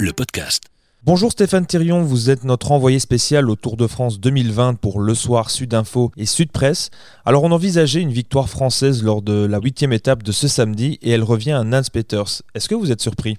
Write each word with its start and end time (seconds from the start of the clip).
le 0.00 0.12
podcast. 0.12 0.64
Bonjour 1.02 1.30
Stéphane 1.30 1.66
Thirion, 1.66 2.02
vous 2.02 2.30
êtes 2.30 2.44
notre 2.44 2.72
envoyé 2.72 2.98
spécial 2.98 3.48
au 3.50 3.56
Tour 3.56 3.76
de 3.76 3.86
France 3.86 4.20
2020 4.20 4.80
pour 4.80 5.00
Le 5.00 5.14
Soir, 5.14 5.50
Sud 5.50 5.74
Info 5.74 6.10
et 6.16 6.26
Sud 6.26 6.50
Presse. 6.50 6.90
Alors 7.24 7.44
on 7.44 7.50
envisageait 7.50 8.00
une 8.00 8.10
victoire 8.10 8.48
française 8.48 9.04
lors 9.04 9.22
de 9.22 9.46
la 9.46 9.60
huitième 9.60 9.92
étape 9.92 10.22
de 10.22 10.32
ce 10.32 10.48
samedi 10.48 10.98
et 11.02 11.10
elle 11.10 11.22
revient 11.22 11.52
à 11.52 11.64
Nance 11.64 11.90
Peters. 11.90 12.42
Est-ce 12.54 12.68
que 12.68 12.74
vous 12.74 12.90
êtes 12.90 13.00
surpris? 13.00 13.36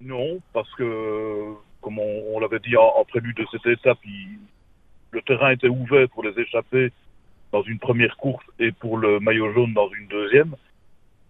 Non, 0.00 0.40
parce 0.52 0.72
que, 0.74 1.52
comme 1.80 1.98
on, 1.98 2.38
l'avait 2.40 2.60
dit 2.60 2.76
en, 2.76 3.04
prélude 3.08 3.36
de 3.36 3.46
cette 3.50 3.66
étape, 3.66 3.98
le 5.10 5.22
terrain 5.22 5.50
était 5.50 5.68
ouvert 5.68 6.08
pour 6.10 6.22
les 6.22 6.38
échapper 6.40 6.92
dans 7.52 7.62
une 7.62 7.78
première 7.78 8.16
course 8.16 8.44
et 8.58 8.72
pour 8.72 8.98
le 8.98 9.20
maillot 9.20 9.52
jaune 9.52 9.72
dans 9.72 9.88
une 9.90 10.08
deuxième. 10.08 10.54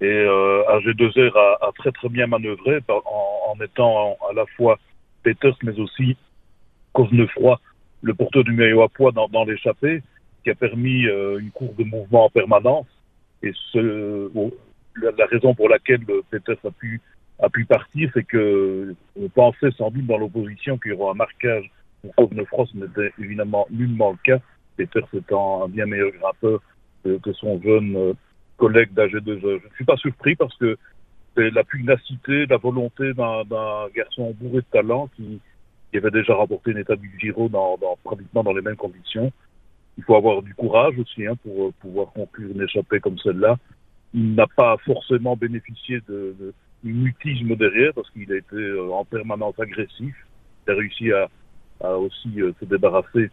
Et 0.00 0.04
euh, 0.04 0.62
AG2R 0.68 1.36
a, 1.36 1.66
a, 1.66 1.72
très 1.72 1.90
très 1.90 2.08
bien 2.08 2.26
manœuvré 2.26 2.80
en, 2.88 3.52
en 3.52 3.64
étant 3.64 4.16
à 4.28 4.34
la 4.34 4.44
fois 4.56 4.78
Peters 5.22 5.56
mais 5.62 5.78
aussi 5.80 6.16
Cosnefroy, 6.92 7.60
le 8.02 8.14
porteur 8.14 8.44
du 8.44 8.52
maillot 8.52 8.82
à 8.82 8.88
poids 8.88 9.12
dans, 9.12 9.28
dans 9.28 9.44
l'échappée, 9.44 10.02
qui 10.42 10.50
a 10.50 10.54
permis 10.54 11.06
euh, 11.06 11.38
une 11.38 11.50
course 11.50 11.74
de 11.76 11.84
mouvement 11.84 12.26
en 12.26 12.30
permanence. 12.30 12.86
Et 13.42 13.52
ce, 13.72 14.30
la, 15.02 15.26
raison 15.26 15.54
pour 15.54 15.68
laquelle 15.68 16.04
Peters 16.30 16.56
a 16.64 16.70
pu, 16.70 17.00
a 17.38 17.50
pu 17.50 17.64
partir, 17.64 18.10
c'est 18.14 18.24
que 18.24 18.94
on 19.20 19.28
pensait 19.28 19.70
sans 19.76 19.90
doute 19.90 20.06
dans 20.06 20.18
l'opposition 20.18 20.78
qu'il 20.78 20.92
y 20.92 20.94
aura 20.94 21.12
un 21.12 21.14
marquage 21.14 21.70
pour 22.02 22.14
Cosnefroy, 22.14 22.66
ce 22.72 22.76
n'était 22.78 23.12
évidemment 23.18 23.66
nullement 23.70 24.12
le 24.12 24.18
cas. 24.24 24.40
Peters 24.76 25.08
étant 25.14 25.64
un 25.64 25.68
bien 25.68 25.86
meilleur 25.86 26.10
grimpeur 26.12 26.60
que, 27.04 27.18
que 27.18 27.32
son 27.32 27.60
jeune 27.62 28.14
euh, 28.56 28.66
collègue 28.66 28.92
d'AG2E. 28.94 29.60
Je 29.60 29.66
ne 29.66 29.74
suis 29.74 29.84
pas 29.84 29.96
surpris 29.96 30.36
parce 30.36 30.56
que 30.56 30.76
c'est 31.36 31.50
la 31.50 31.64
pugnacité, 31.64 32.46
la 32.46 32.56
volonté 32.56 33.12
d'un 33.14 33.88
garçon 33.94 34.34
bourré 34.40 34.58
de 34.58 34.66
talent 34.72 35.08
qui, 35.16 35.40
qui, 35.90 35.98
avait 35.98 36.10
déjà 36.10 36.34
rapporté 36.34 36.70
une 36.70 36.78
étape 36.78 37.00
du 37.00 37.12
Giro 37.18 37.48
dans, 37.48 37.76
dans, 37.76 37.96
pratiquement 38.04 38.42
dans 38.42 38.54
les 38.54 38.62
mêmes 38.62 38.76
conditions. 38.76 39.32
Il 39.98 40.04
faut 40.04 40.16
avoir 40.16 40.42
du 40.42 40.54
courage 40.54 40.98
aussi 40.98 41.26
hein, 41.26 41.34
pour 41.42 41.72
pouvoir 41.74 42.12
conclure 42.12 42.50
une 42.50 42.62
échappée 42.62 43.00
comme 43.00 43.18
celle-là. 43.18 43.56
Il 44.14 44.34
n'a 44.34 44.46
pas 44.46 44.76
forcément 44.84 45.36
bénéficié 45.36 46.00
de, 46.08 46.34
de, 46.38 46.54
du 46.82 46.92
mutisme 46.92 47.54
derrière 47.56 47.92
parce 47.94 48.10
qu'il 48.10 48.30
a 48.32 48.36
été 48.36 48.56
euh, 48.56 48.90
en 48.92 49.04
permanence 49.04 49.58
agressif. 49.58 50.14
Il 50.66 50.72
a 50.72 50.74
réussi 50.74 51.12
à, 51.12 51.28
à 51.82 51.96
aussi 51.96 52.40
euh, 52.40 52.52
se 52.60 52.64
débarrasser 52.64 53.30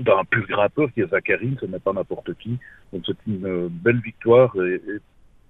d'un 0.00 0.24
pur 0.24 0.46
grimpeur 0.46 0.92
qui 0.92 1.00
est 1.00 1.08
Zacharine, 1.08 1.56
ce 1.60 1.66
n'est 1.66 1.78
pas 1.78 1.92
n'importe 1.92 2.34
qui. 2.38 2.58
Donc 2.92 3.02
c'est 3.06 3.16
une 3.26 3.46
euh, 3.46 3.68
belle 3.70 4.00
victoire 4.00 4.54
et, 4.56 4.74
et, 4.74 4.98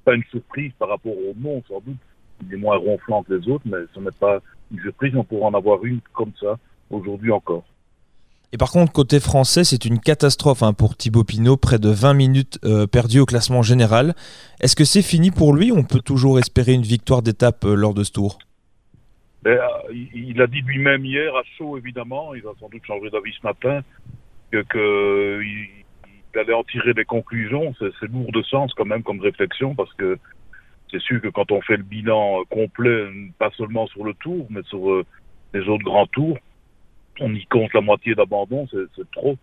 pas 0.04 0.14
une 0.14 0.24
surprise 0.30 0.72
par 0.78 0.88
rapport 0.88 1.12
au 1.12 1.34
nom 1.36 1.62
sans 1.68 1.80
doute. 1.80 1.96
Il 2.42 2.54
est 2.54 2.56
moins 2.56 2.76
ronflant 2.76 3.22
que 3.24 3.34
les 3.34 3.48
autres, 3.48 3.64
mais 3.66 3.78
ce 3.94 4.00
n'est 4.00 4.10
pas 4.12 4.40
une 4.70 4.80
surprise. 4.80 5.14
On 5.16 5.24
pourrait 5.24 5.46
en 5.46 5.54
avoir 5.54 5.84
une 5.84 6.00
comme 6.12 6.32
ça 6.40 6.58
aujourd'hui 6.90 7.32
encore. 7.32 7.64
Et 8.52 8.56
par 8.56 8.70
contre, 8.70 8.92
côté 8.92 9.20
français, 9.20 9.62
c'est 9.62 9.84
une 9.84 10.00
catastrophe 10.00 10.62
hein, 10.62 10.72
pour 10.72 10.96
Thibaut 10.96 11.24
Pinot, 11.24 11.58
près 11.58 11.78
de 11.78 11.90
20 11.90 12.14
minutes 12.14 12.58
euh, 12.64 12.86
perdues 12.86 13.20
au 13.20 13.26
classement 13.26 13.60
général. 13.60 14.14
Est-ce 14.60 14.74
que 14.74 14.84
c'est 14.84 15.02
fini 15.02 15.30
pour 15.30 15.52
lui? 15.52 15.70
On 15.70 15.82
peut 15.82 16.00
toujours 16.00 16.38
espérer 16.38 16.72
une 16.72 16.82
victoire 16.82 17.20
d'étape 17.20 17.64
euh, 17.66 17.74
lors 17.74 17.92
de 17.92 18.04
ce 18.04 18.12
tour 18.12 18.38
ben, 19.42 19.52
euh, 19.52 19.92
il, 19.92 20.30
il, 20.30 20.42
a 20.42 20.46
dit 20.46 20.62
lui-même 20.62 21.04
hier, 21.04 21.34
à 21.36 21.42
chaud 21.56 21.76
évidemment, 21.78 22.34
il 22.34 22.42
va 22.42 22.50
sans 22.58 22.68
doute 22.68 22.84
changer 22.84 23.08
d'avis 23.10 23.32
ce 23.40 23.46
matin, 23.46 23.82
que, 24.50 24.62
que 24.62 25.42
il, 25.42 25.68
allait 26.38 26.54
en 26.54 26.62
tirer 26.64 26.94
des 26.94 27.04
conclusions. 27.04 27.74
C'est 27.80 28.06
lourd 28.08 28.30
de 28.32 28.42
sens 28.42 28.72
quand 28.74 28.84
même 28.84 29.02
comme 29.02 29.20
réflexion 29.20 29.74
parce 29.74 29.92
que 29.94 30.18
c'est 30.90 31.00
sûr 31.00 31.20
que 31.20 31.28
quand 31.28 31.50
on 31.50 31.60
fait 31.62 31.76
le 31.76 31.82
bilan 31.82 32.44
complet, 32.48 33.08
pas 33.38 33.50
seulement 33.56 33.86
sur 33.88 34.04
le 34.04 34.14
tour, 34.14 34.46
mais 34.50 34.62
sur 34.64 34.90
euh, 34.90 35.04
les 35.52 35.68
autres 35.68 35.84
grands 35.84 36.06
tours, 36.06 36.38
on 37.20 37.34
y 37.34 37.44
compte 37.46 37.74
la 37.74 37.80
moitié 37.80 38.14
d'abandon, 38.14 38.68
c'est 38.70 39.10
trop 39.10 39.36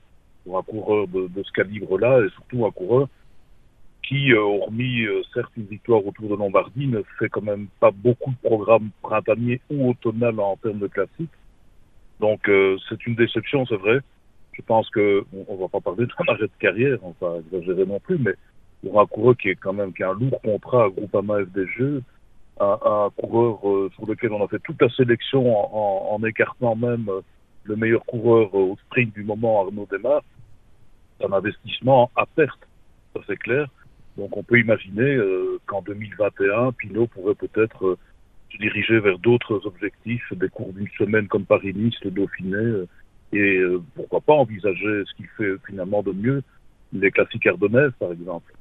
pour 0.43 0.57
un 0.57 0.63
coureur 0.63 1.07
de, 1.07 1.27
de 1.27 1.43
ce 1.43 1.51
calibre-là 1.51 2.21
et 2.23 2.29
surtout 2.29 2.65
un 2.65 2.71
coureur 2.71 3.07
qui, 4.07 4.31
euh, 4.31 4.39
hormis 4.39 5.03
euh, 5.03 5.21
certes 5.33 5.51
une 5.57 5.65
victoire 5.65 6.05
autour 6.05 6.29
de 6.29 6.35
Lombardie, 6.35 6.87
ne 6.87 7.01
fait 7.17 7.29
quand 7.29 7.41
même 7.41 7.67
pas 7.79 7.91
beaucoup 7.91 8.31
de 8.31 8.47
programmes 8.47 8.89
printaniers 9.01 9.61
ou 9.69 9.89
automnal 9.89 10.39
en 10.39 10.55
termes 10.57 10.79
de 10.79 10.87
classique. 10.87 11.31
Donc 12.19 12.47
euh, 12.47 12.77
c'est 12.87 13.05
une 13.07 13.15
déception, 13.15 13.65
c'est 13.65 13.77
vrai 13.77 13.99
je 14.55 14.61
pense 14.61 14.89
que 14.89 15.23
on, 15.47 15.55
va 15.55 15.67
pas 15.67 15.81
parler 15.81 16.05
d'un 16.05 16.33
arrêt 16.33 16.47
de 16.47 16.59
carrière, 16.59 16.97
on 17.03 17.13
va 17.21 17.37
exagérer 17.39 17.85
non 17.85 17.99
plus, 17.99 18.17
mais 18.17 18.33
pour 18.81 19.01
un 19.01 19.05
coureur 19.05 19.35
qui 19.37 19.49
est 19.49 19.55
quand 19.55 19.73
même 19.73 19.93
qui 19.93 20.03
a 20.03 20.09
un 20.09 20.13
lourd 20.13 20.39
contrat 20.41 20.85
à 20.85 20.89
Groupama 20.89 21.43
FDG, 21.45 22.01
un, 22.59 22.77
un 22.85 23.09
coureur 23.17 23.59
euh, 23.67 23.89
sur 23.95 24.05
lequel 24.07 24.31
on 24.31 24.43
a 24.43 24.47
fait 24.47 24.59
toute 24.59 24.81
la 24.81 24.89
sélection 24.89 25.43
en, 26.13 26.23
écartant 26.23 26.75
même 26.75 27.09
euh, 27.09 27.21
le 27.63 27.75
meilleur 27.75 28.05
coureur 28.05 28.49
euh, 28.53 28.71
au 28.71 28.77
sprint 28.85 29.13
du 29.13 29.23
moment, 29.23 29.61
Arnaud 29.61 29.87
Desmar, 29.91 30.21
c'est 31.19 31.25
un 31.25 31.33
investissement 31.33 32.09
à 32.15 32.25
perte, 32.25 32.61
ça 33.13 33.21
c'est 33.27 33.37
clair. 33.37 33.67
Donc 34.17 34.37
on 34.37 34.43
peut 34.43 34.59
imaginer 34.59 35.19
qu'en 35.65 35.81
2021, 35.81 36.71
Pinot 36.71 37.07
pourrait 37.07 37.35
peut-être 37.35 37.97
se 38.49 38.57
diriger 38.57 38.99
vers 38.99 39.19
d'autres 39.19 39.65
objectifs, 39.65 40.31
des 40.31 40.47
cours 40.47 40.71
d'une 40.71 40.87
semaine 40.97 41.27
comme 41.27 41.43
Paris-Nice, 41.43 41.95
le 42.01 42.11
Dauphiné, 42.11 42.85
et 43.37 43.57
euh, 43.57 43.81
pourquoi 43.95 44.21
pas 44.21 44.33
envisager 44.33 45.03
ce 45.05 45.13
qu'il 45.15 45.27
fait 45.37 45.53
finalement 45.67 46.03
de 46.03 46.11
mieux, 46.11 46.43
les 46.93 47.11
classiques 47.11 47.47
ardennaises 47.47 47.93
par 47.99 48.11
exemple. 48.11 48.53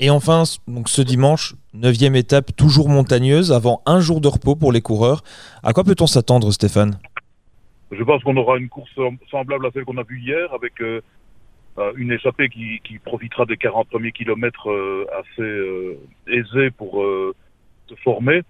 Et 0.00 0.10
enfin, 0.10 0.44
donc 0.68 0.88
ce 0.88 1.02
dimanche, 1.02 1.54
neuvième 1.74 2.14
étape 2.14 2.54
toujours 2.54 2.88
montagneuse, 2.88 3.52
avant 3.52 3.82
un 3.84 4.00
jour 4.00 4.20
de 4.20 4.28
repos 4.28 4.54
pour 4.54 4.70
les 4.70 4.80
coureurs. 4.80 5.22
À 5.64 5.72
quoi 5.72 5.82
peut-on 5.82 6.06
s'attendre, 6.06 6.52
Stéphane? 6.52 6.98
Je 7.90 8.02
pense 8.04 8.22
qu'on 8.22 8.36
aura 8.36 8.58
une 8.58 8.68
course 8.68 8.94
semblable 9.30 9.66
à 9.66 9.70
celle 9.72 9.84
qu'on 9.84 9.96
a 9.96 10.04
vue 10.04 10.20
hier, 10.20 10.52
avec 10.52 10.80
euh, 10.82 11.00
euh, 11.78 11.92
une 11.96 12.10
échappée 12.10 12.48
qui, 12.48 12.80
qui, 12.82 12.98
profitera 12.98 13.44
des 13.44 13.56
40 13.56 13.88
premiers 13.88 14.10
kilomètres 14.10 14.68
euh, 14.68 15.06
assez 15.20 15.42
euh, 15.42 15.96
aisés 16.26 16.70
pour 16.72 17.04
se 17.88 17.94
former. 18.02 18.42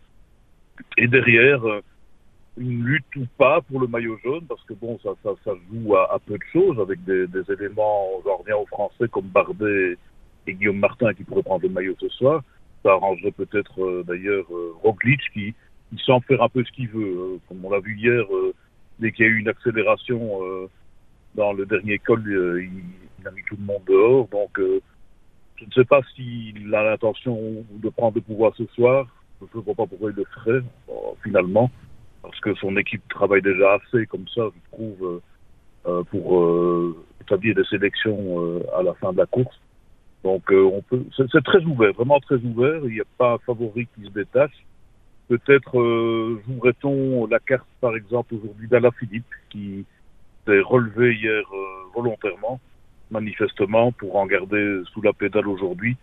Et 0.97 1.09
derrière, 1.09 1.61
une 2.59 2.85
lutte 2.85 3.17
ou 3.17 3.27
pas 3.37 3.61
pour 3.63 3.81
le 3.81 3.87
maillot 3.87 4.19
jaune, 4.25 4.45
parce 4.49 4.63
que 4.65 4.75
bon, 4.75 4.99
ça, 5.03 5.11
ça, 5.23 5.31
ça 5.45 5.53
joue 5.71 5.95
à, 5.97 6.13
à, 6.13 6.19
peu 6.19 6.35
de 6.35 6.45
choses 6.53 6.79
avec 6.81 7.05
des, 7.05 7.27
des 7.27 7.51
éléments, 7.53 8.09
j'en 8.25 8.37
reviens 8.39 8.57
aux 8.57 8.67
Français 8.67 9.09
comme 9.11 9.27
Bardet 9.27 9.97
et 10.47 10.55
Guillaume 10.55 10.79
Martin 10.79 11.15
qui 11.15 11.25
pourraient 11.25 11.43
prendre 11.43 11.63
le 11.63 11.69
maillot 11.69 11.95
ce 12.01 12.09
soir. 12.09 12.43
Ça 12.83 12.93
arrangerait 12.93 13.33
peut-être 13.33 13.83
euh, 13.83 14.05
d'ailleurs 14.07 14.47
euh, 14.51 14.73
Roglic 14.83 15.21
qui, 15.33 15.55
qui 15.91 16.05
semble 16.05 16.25
faire 16.25 16.43
un 16.43 16.49
peu 16.49 16.65
ce 16.65 16.73
qu'il 16.73 16.89
veut. 16.89 17.17
Euh, 17.17 17.39
comme 17.49 17.65
on 17.65 17.71
l'a 17.71 17.81
vu 17.81 17.97
hier, 17.97 18.25
dès 18.99 19.13
qu'il 19.13 19.27
y 19.27 19.29
a 19.29 19.33
eu 19.33 19.39
une 19.39 19.49
accélération 19.49 20.41
dans 21.35 21.53
le 21.53 21.67
dernier 21.67 21.99
col, 21.99 22.23
il, 22.27 22.71
il, 23.21 23.29
a 23.29 23.31
mis 23.31 23.43
tout 23.47 23.57
le 23.59 23.65
monde 23.65 23.83
dehors. 23.87 24.29
Donc 24.29 24.59
je 24.59 25.65
ne 25.65 25.71
sais 25.73 25.85
pas 25.85 26.01
s'il 26.15 26.75
a 26.75 26.83
l'intention 26.85 27.65
de 27.71 27.89
prendre 27.91 28.17
le 28.17 28.23
pouvoir 28.23 28.55
ce 28.57 28.67
soir. 28.67 29.07
Je 29.41 29.59
ne 29.59 29.63
vois 29.63 29.75
pas 29.75 29.87
pourquoi 29.87 30.11
il 30.11 30.17
le 30.17 30.25
ferait 30.25 30.63
finalement 31.23 31.71
parce 32.29 32.41
que 32.41 32.55
son 32.57 32.77
équipe 32.77 33.03
travaille 33.09 33.43
déjà 33.43 33.75
assez 33.75 34.07
comme 34.07 34.29
ça, 34.29 34.43
je 34.55 34.77
trouve, 34.77 35.21
euh, 35.87 36.03
pour 36.05 36.39
euh, 36.39 36.97
établir 37.23 37.55
des 37.55 37.65
sélections 37.65 38.43
euh, 38.43 38.61
à 38.79 38.83
la 38.83 38.93
fin 38.95 39.13
de 39.13 39.19
la 39.19 39.27
course. 39.27 39.59
Donc 40.25 40.43
on 40.51 40.83
peut, 40.83 41.05
c'est 41.17 41.45
très 41.45 41.65
ouvert, 41.65 41.93
vraiment 41.93 42.21
très 42.21 42.37
ouvert. 42.37 42.81
Il 42.85 42.95
n'y 42.95 43.01
a 43.01 43.05
pas 43.17 43.35
un 43.35 43.39
favori 43.39 43.87
qui 43.95 44.05
se 44.05 44.11
détache. 44.11 44.67
Peut-être 45.29 45.73
jouerait-on 46.47 47.27
la 47.29 47.39
carte, 47.39 47.69
par 47.81 47.95
exemple, 47.95 48.35
aujourd'hui 48.35 48.67
d'Ala 48.67 48.91
Philippe, 48.99 49.33
qui 49.49 49.87
s'est 50.45 50.61
relevé 50.61 51.15
hier 51.15 51.45
volontairement, 51.95 52.59
manifestement, 53.11 53.93
pour 53.93 54.17
en 54.17 54.27
garder 54.27 54.83
sous 54.93 55.03
la 55.03 55.13
pédale 55.13 55.47
aujourd'hui. 55.47 55.97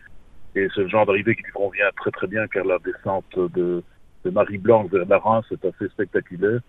Et 0.56 0.70
c'est 0.74 0.82
le 0.82 0.88
genre 0.88 1.06
d'arrivée 1.06 1.36
qui 1.36 1.44
lui 1.44 1.52
convient 1.52 1.90
très 1.98 2.12
très 2.12 2.28
bien, 2.28 2.48
car 2.48 2.64
la 2.64 2.80
descente 2.80 3.38
de 3.38 3.84
de 4.26 4.32
Marie-Blanche 4.32 4.90
vers 4.92 5.06
la 5.08 5.44
c'est 5.48 5.64
assez 5.66 5.88
spectaculaire. 5.90 6.60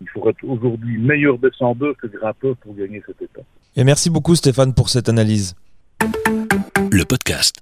Il 0.00 0.08
faudrait 0.08 0.34
aujourd'hui 0.42 0.98
meilleur 0.98 1.38
descendeur 1.38 1.94
que 1.96 2.06
grimpeur 2.06 2.56
pour 2.56 2.74
gagner 2.74 3.02
cette 3.06 3.20
étape. 3.20 3.44
Et 3.76 3.84
merci 3.84 4.10
beaucoup 4.10 4.34
Stéphane 4.34 4.74
pour 4.74 4.88
cette 4.88 5.08
analyse. 5.08 5.54
Le 6.92 7.04
podcast. 7.04 7.56